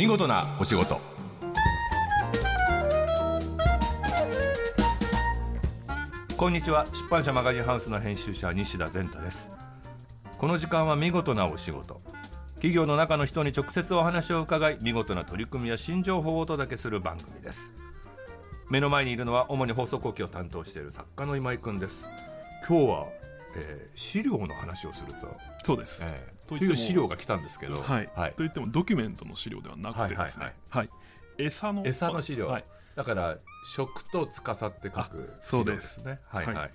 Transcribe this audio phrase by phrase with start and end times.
[0.00, 0.98] 見事なお仕事。
[6.38, 6.86] こんにちは。
[6.94, 9.50] 出版社マガジンハウスの編集者西田善太です。
[10.38, 12.00] この時間は見事なお仕事。
[12.54, 17.74] 企業の中の人に直接お話を伺い見事な取り組みや新情報をお届けする番組です。
[18.70, 22.08] 目の前にいるのは主に放送後期を担当している作家の今井くんです。
[22.66, 23.06] 今日は、
[23.56, 25.36] えー、資料の話をすると。
[25.64, 30.90] そうです、えー、とという資料が来たんですけど、はい、といってもドキュメントの資料ではなくてですね、はいはい
[31.38, 32.64] 餌の餌の資料、はい、
[32.94, 36.04] だから食と司って書くそうで資料ですす。
[36.04, 36.70] ねはいはい、はい。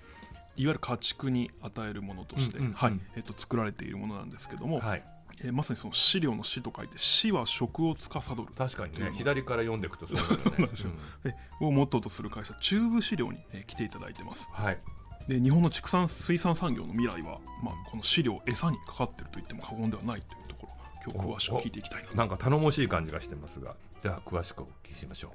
[0.56, 2.74] いわゆる家畜に与えるものとして、うんうんうん。
[2.74, 3.00] はい。
[3.16, 5.04] えっと作られているものなんですけども、はい。
[5.44, 8.44] えーまさにその資料の死と書いて死は食を司る。
[8.56, 10.90] 確かにね左から読んでいくとそうですよ。
[11.24, 14.48] えをモットーとする会社チューブ資料に、えー来ていただいてます。
[14.58, 14.78] うんはい
[15.28, 20.72] で日本の畜産水産産業の未来は、まあ、この飼料餌にかかっていると言っても過言ではないというところ。
[21.12, 22.16] 今日詳しく聞いていきたいなと。
[22.16, 25.32] なんか頼もしい感じがしてますがでは詳しくお聞きしましょう、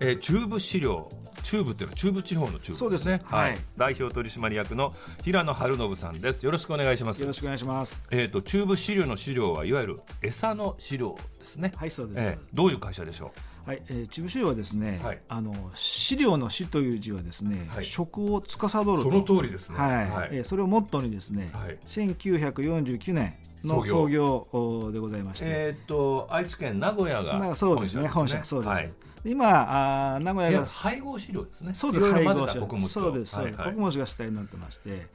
[0.00, 1.08] えー、チューブ資料
[1.42, 3.22] チューブっていうのは中部地方のチューブそうですね。
[3.24, 3.56] はい。
[3.76, 6.44] 代表取締役の平野晴信さんです。
[6.44, 7.20] よろしくお願いします。
[7.20, 8.02] よろしくお願いします。
[8.10, 12.26] えー、とチューブ飼料の資料はいわゆる餌の飼料ですね、はい、そうです。
[12.26, 13.32] えーどういう会社でしょ
[13.66, 15.18] はい、えー、チューブ資料はですね、はい。
[15.28, 17.84] あの飼料の飼という字はですね、はい。
[17.84, 19.02] 食を司ると。
[19.02, 19.76] その通りですね。
[19.76, 20.28] はい、はい。
[20.34, 21.76] えーそれをモットーにですね、はい。
[21.84, 23.34] 1949年
[23.66, 25.44] の創創業おでございまして。
[25.48, 29.06] えー、と愛知県名古屋がまあ、そうですね、本社、そうです。
[29.24, 30.66] 今あー、名古屋が。
[30.66, 31.74] 配合飼料ですね。
[31.74, 35.06] そうです、配合種混ぜた穀物とそうです、穀物が主体になってまして、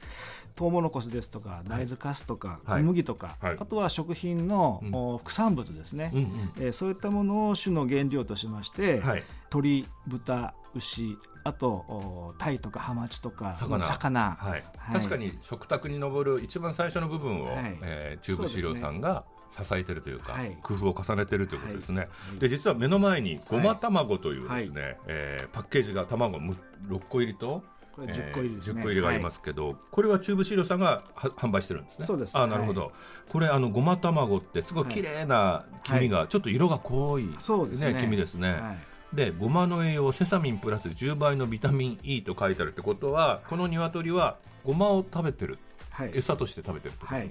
[0.54, 2.82] トウモロコシですとか、大豆カスとか、はい。
[2.82, 3.56] 小麦とか、はい。
[3.58, 6.18] あとは食品の、副産物ですね、う
[6.62, 9.24] えーそういったものを種の原料としまして、はい。
[9.50, 13.84] 鶏、豚、牛、あとお鯛とかハマチとか魚。
[13.84, 14.36] 魚。
[14.38, 14.50] はい。
[14.50, 14.62] はい。
[14.94, 17.78] 確かに食卓に上る一番最初の部分を、はい。
[17.82, 20.56] えーチューブ飼料さんが支えてるというかはい。
[20.62, 22.40] 工夫を重ねてるということですね、い。
[22.40, 26.56] で実は目の前にごま卵というですね、はえーパッケージが卵む
[26.88, 28.80] 6個入りとこれ10個入りですね。
[28.80, 32.06] えー10個入りがありますけど、これはチューブ飼料さんがは販売してるんですね。
[32.06, 32.92] そうですあなるほど、
[33.30, 45.58] これあのごま卵ってすごい綺麗な黄身が、ちょっと色が濃い、そうですね黄身ですね、はいでごまの栄養セサミンプラス10倍のビタミン E と書いてあるってことはこの鶏はごまを食べてる。
[45.90, 46.12] はい。
[46.14, 47.30] 餌として食べてるはい、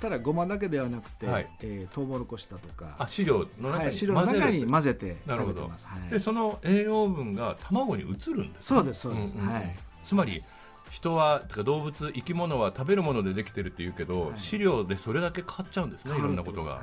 [0.00, 1.48] ただごまだけではなくて、はい。
[1.62, 2.94] えー、トウモロコシだとか。
[2.98, 9.52] あ飼料の中はい、に汁の混ぜる中に混ぜてなるほど食べてます、はい、でその栄養分が卵に移るんですそうですそうです、んんん。
[9.52, 9.76] はい。
[10.04, 10.44] つまり
[10.90, 14.38] 人は動物生き物は食べるものでできてるっていうけど、はい。
[14.38, 16.78] 飼料でそれだけ変わっちゃうんですねいろんなことが、は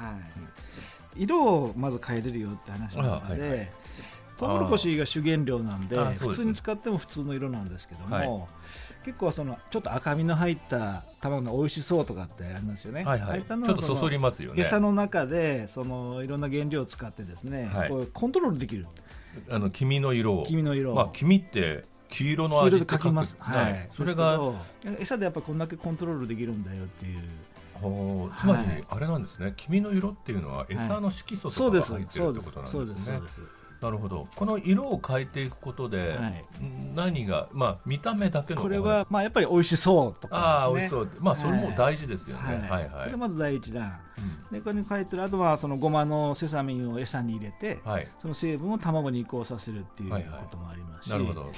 [1.18, 1.24] い。
[1.24, 3.70] 色をまず変えれるよって話なので、あはいはい
[4.38, 8.30] トウモロコシが主原料なんで普通に使っても普通の色なんですけども、はい。
[9.04, 13.04] 結構そのちょっと赤みの入った卵の美味しそうとかってありますよね。
[13.04, 13.44] はいはい。
[13.44, 14.62] ちょっとそそのりますよね。
[14.62, 18.86] 餌の中でそのいろんな原料を使ってですね、はいこうコントロールできる。
[19.50, 20.44] あの黄身の色を。
[20.46, 20.96] 黄身の色を。
[20.96, 23.38] まあ黄身って黄色の味って書きます。
[23.40, 23.74] はい。
[23.74, 24.40] ねそれが
[25.00, 27.20] 餌でやっぱこんだけコントロールできるんだよっていう。
[27.74, 28.38] ほう。
[28.38, 28.86] つまりはい。
[28.90, 33.12] あれなんですね、黄身の色っていうのは餌の色素そうですとかが入ってそうでするってことなんそうでねですす。
[33.12, 33.42] そうです。
[33.82, 34.28] なるほど。
[34.36, 36.46] この色を変えていくことで、はい。
[36.96, 41.02] 何がまあ見た目だけのこれはまあやっぱり美味しそうとああかですね。
[41.02, 41.24] 美味しそう。
[41.24, 42.44] まあそれも大事ですよね。
[42.44, 42.60] はい。
[42.60, 44.00] はいはい、これまず第一弾。
[44.18, 44.58] うん。
[44.58, 48.08] でこれに書いてるあとはそのごまのセサミンを餌に入れて、はい。
[48.20, 51.52] その成分を卵に移行させるっていうはいはいこともありますし、なるほど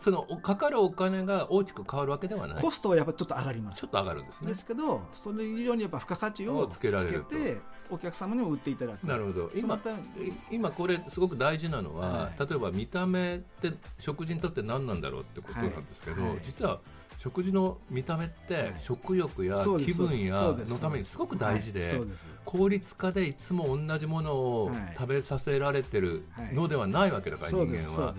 [0.00, 2.62] そのおかかるお金が大きく変わるわけではない。
[2.62, 3.80] コストはやっぱりちょっと上がります。
[3.80, 4.48] ちょっと上がるんですね。
[4.48, 7.58] ですけどそれ以上にやっぱ付加価値ををつけられるて
[7.90, 9.04] お客様にも売っていただく。
[9.04, 9.50] なるほど。
[9.54, 9.78] 今
[10.50, 12.38] 今これすごく大事なのは、はい。
[12.38, 16.30] 例えば見た目って食事にとって何なんだろうってことなんですけど、はい。
[16.32, 16.40] はい。
[16.44, 16.80] 実は
[17.24, 18.74] 食事の見た目ってはい。
[18.82, 21.82] 食欲や気分やのためにすごく大事で、
[22.44, 24.94] 効率化でいつも同じものをはい。
[24.94, 28.14] 食べさせられてるのではないわけだから、人間は。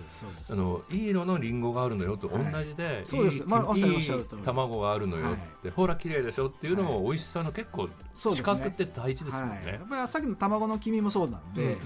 [0.49, 2.65] あのいい色のリンゴがあるのよと同はい。
[2.65, 4.11] じで、いい
[4.43, 9.73] 卵があるのよって、ほら綺麗でしょっていうのも美味しさの結構視覚って大事ですよはい、ね。
[9.73, 9.85] や。
[9.85, 11.77] っぱりさっきの卵の黄身もそうなんで、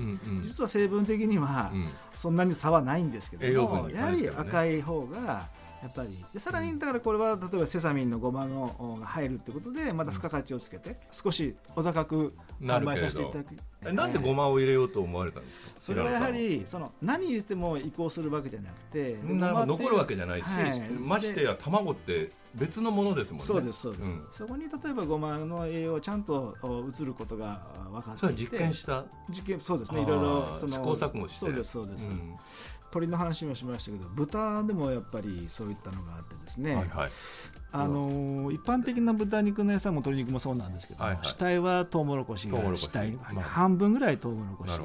[0.42, 1.90] 実は成分的にはうん。
[2.16, 5.48] そんなに差はないんですけどやはり赤い方が
[5.82, 6.24] やっぱり。
[6.34, 13.56] でさらにだからこれは例えばセサミンのごまのおが入るってことでまた付加価値をつけて少しお高く販売させていただく。
[13.86, 15.70] えなんでごまを入れようと思われたんですか？
[15.80, 20.80] それはやはりその何入れても移行するわけじゃなくて残るわけじゃないし、はい。
[20.92, 23.46] ましてや卵って別のものですもんね。
[23.46, 24.28] そうですそうです、ん。
[24.32, 29.06] そこに例えばごまの栄養をちゃんとお移ることが分かっていてそれは実験した？
[29.30, 30.02] 実験そうですね。
[30.02, 31.38] いろいろその試行錯誤して。
[31.38, 32.36] そうですそうです、うん
[32.92, 37.10] 鳥の話もしましたけど豚でもやっぱりそういったのがあってですね、はいはい。
[37.72, 41.26] あのー一般的な豚肉の餌も鶏肉もそうなんですけど、はいはい。
[41.26, 44.80] 主体はトウモロコシが主体、まあ半分ぐらいトウモロコシ。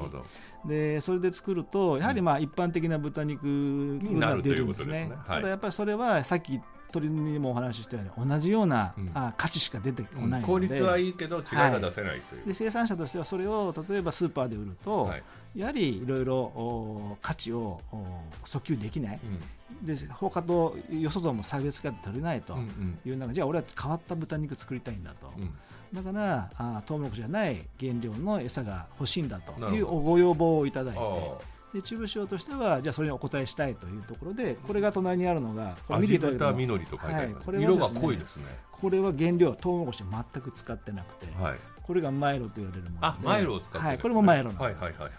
[0.67, 5.09] でそれで作るとやはりまあ一般的な豚肉が出るんですね。
[5.09, 5.15] うすね。
[5.25, 5.37] はい。
[5.37, 6.59] ただやっぱりそれはさっき
[6.95, 9.11] 鳥にもお話ししたように同じような、うん。
[9.13, 15.23] あ価値しか出てこないので、効率はいいけど違いが出せないという、で生産者としてはそれを例えばスーパーで売ると、はい。
[15.55, 18.05] やはりいろいろお価値をお
[18.45, 19.19] 訴求できない。
[19.23, 19.85] うん。
[19.85, 22.99] で他とよそとも差別化で取れないとうんうん。
[23.05, 25.53] いう中じゃあ俺は変わった豚肉作りたいんだと、うん。
[25.93, 30.99] だからあトウモロコシじゃない原料の餌が欲しいんだというご要望をいただいて。
[30.99, 38.43] あで中部市場としてはじゃあそれにお答えしたいというところでこれが隣にあるのがこあれ見ていただいても緑と書いてあります、はいこれは色が濃いですね。
[38.71, 41.57] これは原料トウモロコシ全く使ってなくて、はい。
[41.81, 43.87] これがマイロと言われるものであマイロを使ってね。
[43.87, 45.11] はい、これもマイロなんです、はいはいはいはい。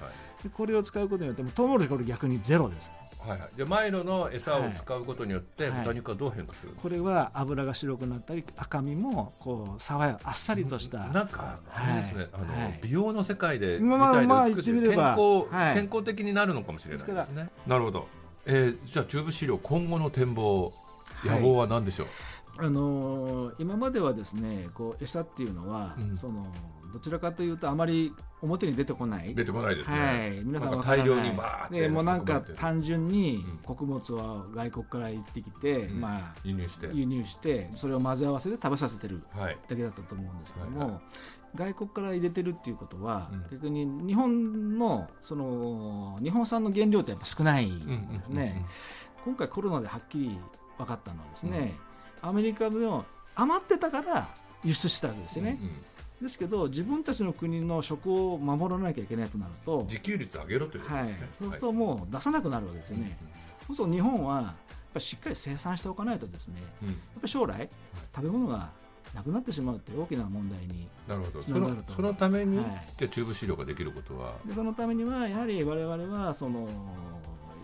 [0.42, 2.90] でこれを使うことによってもトウモロコシこれ逆にゼロです
[3.26, 5.72] はいはい、でマイロの餌を使うことによってはい。
[5.80, 10.98] 豚肉はどう変化するんですか、これは脂が白くなったり赤身もこう爽やかあっさりとした。
[11.08, 12.28] なんかあれですね、はい。
[12.32, 12.80] あの、はい。
[12.82, 15.74] 美容の世界でまあみたいまあで美しい、言ってみれば健康、はい。
[15.74, 17.48] 健康的になるのかもしれないですね。
[17.66, 18.08] なるほど、
[18.44, 20.72] えー、じゃあチューブ飼料今後の展望
[21.24, 22.06] 野望は何でしょう、
[22.58, 26.16] あのー今まではですねこう餌っていうのは、うん。
[26.16, 26.46] その
[26.92, 29.34] どちらかというとあまり表に出てこない。
[29.34, 33.58] 出てこないですね、はい、皆さん大量にバーってでもうなんか単純にうん。
[33.58, 36.00] 穀物は外国から行ってきて、うん。
[36.00, 36.88] まあ輸入して。
[36.92, 39.58] 輸入してそれを混ぜ合わせて食べさせてるはい。
[39.68, 41.00] だけだったと思うんですけども、はいは
[41.54, 43.42] 外国から入れてるっていうことは、うん。
[43.50, 48.64] 逆に日本のその日本産の原料ってやっぱ少ないんうんうんですね、
[49.24, 50.38] 今回コロナではっきり
[50.76, 51.74] 分かったのはですね、
[52.26, 54.28] アメリカでも余ってたから
[54.64, 55.72] 輸出したわけですよね、うんうん。
[56.22, 63.18] ですけど自分たちの国の食を守らなきゃいけないとなると、自給率上げろということはいですね、、そうするともう出さなくなるわけですよね、
[63.66, 64.54] そうすると日本はやっぱ
[64.94, 66.88] りしっかり生産しておかないとですねうん。
[66.88, 67.68] うんやっぱり将来
[68.14, 68.70] 食べ物が
[69.14, 71.40] なくなってしまうっていう大きな問題になるほど。
[71.40, 72.66] そのそのために、はい。
[72.98, 74.34] じゃあチューブ飼料ができることは？
[74.44, 76.68] でそのためにはやはり我々はその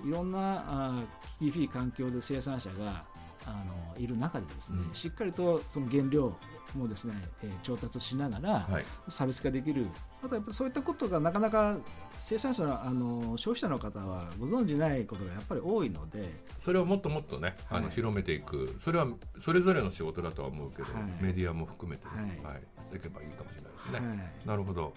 [0.07, 1.03] いろんなあ
[1.41, 3.05] 厳しい環境で生産者が
[3.47, 4.95] あのいる中でですね、うん。
[4.95, 6.35] しっかりとその原料
[6.75, 8.85] もですね、えー調達しながらはい。
[9.09, 9.87] 差別化できる、
[10.23, 11.79] あとやっぱそういったことがなかなか
[12.19, 18.79] 生産者のあの消費者の方はご存じないことがやっぱり多いので、それをもっともっとね、あのはい広めていく。
[18.83, 19.07] それは
[19.41, 21.03] それぞれの仕事だとは思うけど、はい。
[21.23, 22.41] メディアも含めて、ね。
[22.43, 22.55] はい。
[22.55, 24.09] やっていけばいいかもしれないですね。
[24.09, 24.47] はい。
[24.47, 24.95] なるほど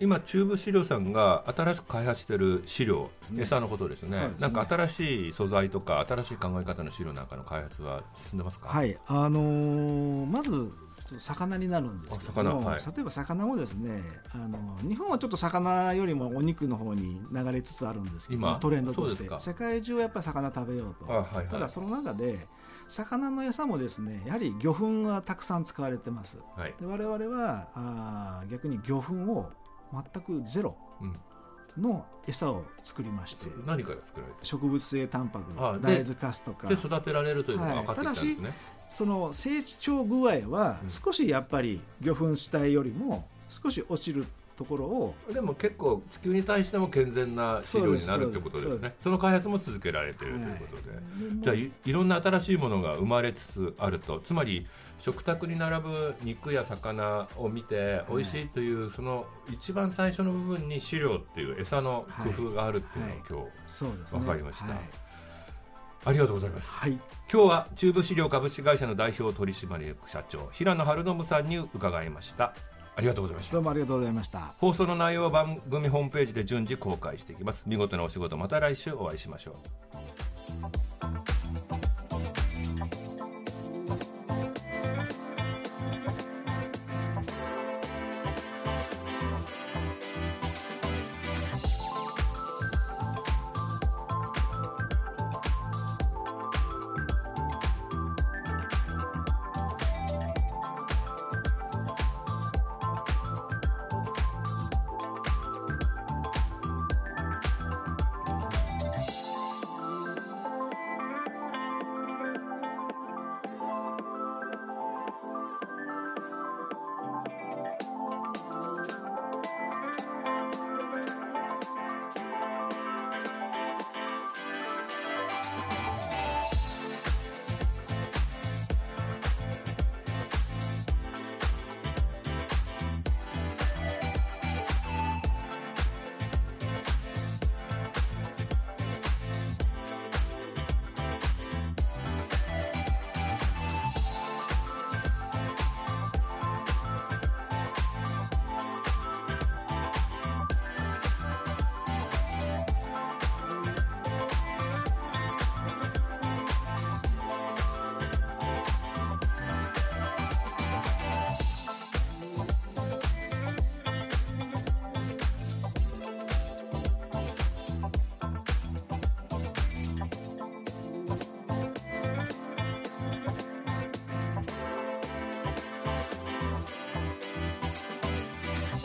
[0.00, 4.32] 今チューブ飼料さんが新しく開発している飼料、ね餌のことですね。
[4.40, 8.96] なんか新しい素材とか新しい考え方の飼料なんかの開発は進んでますか、はい。
[9.06, 10.70] あのーまず
[11.18, 12.80] 魚になるんですけども、はい。
[12.80, 14.00] 例えば魚もですね
[14.32, 19.28] あの日本はちょっと魚よりもお肉の方に流れつつあるんですけど今トレンドとして。
[19.38, 21.46] 世界中はやっぱり魚食べようと、あはいはい。
[21.46, 22.48] ただその中で
[22.88, 26.38] 魚の餌もですねやはり魚粉がたくさん使われてます。
[26.56, 26.74] はい。
[26.80, 29.52] で我々はあー逆に魚粉を
[29.92, 31.16] 全くゼロうん。
[31.82, 33.46] の餌を作りまして。
[33.66, 35.52] 何から作られて植物性タンパク
[35.82, 36.68] 大豆カスとか。
[36.68, 38.54] で育てられるというのが分かってきたんですね、
[38.88, 40.90] その成長具合はうん。
[40.90, 44.24] 少しやっぱり魚粉主体よりも少し落ちる
[44.56, 48.94] ところをでも結構地球に対しても健全な飼料になるってことですね。
[49.00, 50.92] その開発も続けられているということで、
[51.42, 54.20] じゃあはいいいろんな新しいものが生まれつつあると。
[54.20, 54.66] つまり
[54.98, 63.22] 食卓に並ぶ肉や魚を見て美味しいというその一番最初の部分に飼料っていう餌の工夫があるっていうのをはい。
[63.28, 64.20] 今日そうですね。
[64.20, 64.66] わかりました。
[64.66, 64.78] はい、
[66.04, 66.70] ありがとうございます。
[66.72, 66.98] はい。
[67.32, 72.54] 今日は中部飼料株式会社の代表取締役社長平野晴信さんに伺いました
[72.96, 73.54] ありがとうございました。
[73.54, 74.54] どうもありがとうございました。
[74.58, 77.64] 放送の内容は番組ホームページで順次公開していきます。
[77.66, 80.93] 見事なお仕事また来週お会いしましょう。